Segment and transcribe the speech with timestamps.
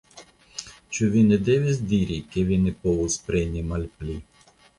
[0.95, 4.19] Ĉu vi ne devis diri ke vi ne povus preni malpli?